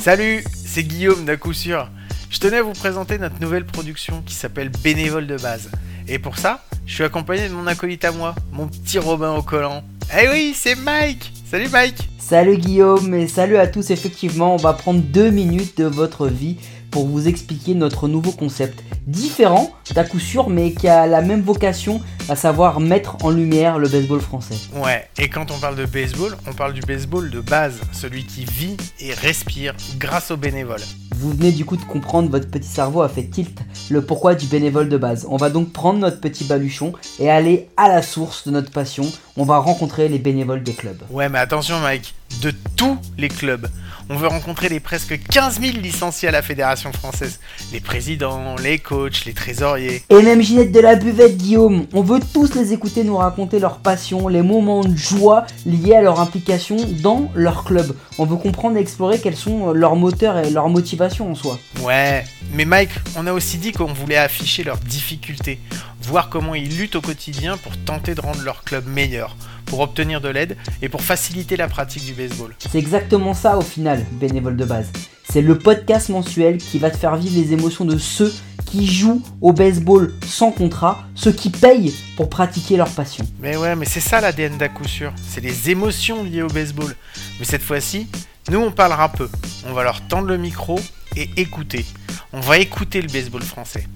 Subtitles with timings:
[0.00, 1.86] Salut, c'est Guillaume d'à coup sûr.
[2.30, 5.70] Je tenais à vous présenter notre nouvelle production qui s'appelle Bénévole de base.
[6.08, 9.42] Et pour ça, je suis accompagné de mon acolyte à moi, mon petit Robin au
[9.42, 9.84] collant.
[10.18, 13.90] Eh oui, c'est Mike Salut Mike Salut Guillaume et salut à tous.
[13.90, 16.56] Effectivement, on va prendre deux minutes de votre vie
[16.90, 18.82] pour vous expliquer notre nouveau concept.
[19.06, 23.78] Différent d'à coup sûr, mais qui a la même vocation, à savoir mettre en lumière
[23.78, 24.56] le baseball français.
[24.74, 28.44] Ouais, et quand on parle de baseball, on parle du baseball de base, celui qui
[28.44, 30.82] vit et respire grâce aux bénévoles.
[31.16, 33.58] Vous venez du coup de comprendre, votre petit cerveau a fait tilt
[33.90, 35.26] le pourquoi du bénévole de base.
[35.28, 39.04] On va donc prendre notre petit baluchon et aller à la source de notre passion.
[39.36, 41.02] On va rencontrer les bénévoles des clubs.
[41.10, 43.68] Ouais, mais attention Mike, de tous les clubs.
[44.12, 47.38] On veut rencontrer les presque 15 000 licenciés à la Fédération française.
[47.72, 50.02] Les présidents, les coachs, les trésoriers.
[50.10, 51.86] Et même Ginette de la buvette, Guillaume.
[51.92, 56.02] On veut tous les écouter nous raconter leur passion, les moments de joie liés à
[56.02, 57.94] leur implication dans leur club.
[58.18, 61.60] On veut comprendre et explorer quels sont leurs moteurs et leurs motivations en soi.
[61.84, 65.60] Ouais, mais Mike, on a aussi dit qu'on voulait afficher leurs difficultés,
[66.02, 70.20] voir comment ils luttent au quotidien pour tenter de rendre leur club meilleur, pour obtenir
[70.20, 72.54] de l'aide et pour faciliter la pratique du baseball.
[72.58, 74.90] C'est exactement ça au final, bénévole de base.
[75.30, 78.34] C'est le podcast mensuel qui va te faire vivre les émotions de ceux
[78.66, 83.24] qui jouent au baseball sans contrat, ceux qui payent pour pratiquer leur passion.
[83.40, 85.12] Mais ouais, mais c'est ça l'ADN d'à coup sûr.
[85.28, 86.94] C'est les émotions liées au baseball.
[87.38, 88.08] Mais cette fois-ci,
[88.50, 89.28] nous on parlera peu.
[89.68, 90.80] On va leur tendre le micro
[91.16, 91.84] et écouter.
[92.32, 93.88] On va écouter le baseball français.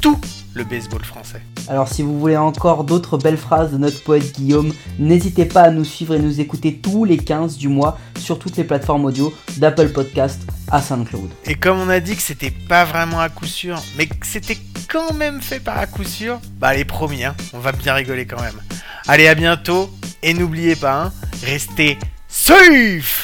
[0.00, 0.20] Tout
[0.54, 1.42] le baseball français.
[1.66, 5.70] Alors si vous voulez encore d'autres belles phrases de notre poète Guillaume, n'hésitez pas à
[5.70, 9.34] nous suivre et nous écouter tous les 15 du mois sur toutes les plateformes audio
[9.56, 11.30] d'Apple Podcast à SoundCloud.
[11.44, 14.58] Et comme on a dit que c'était pas vraiment à coup sûr, mais que c'était
[14.88, 18.26] quand même fait par à coup sûr, bah allez promis, hein, on va bien rigoler
[18.26, 18.60] quand même.
[19.08, 19.90] Allez à bientôt,
[20.22, 21.12] et n'oubliez pas, hein,
[21.44, 23.21] restez safe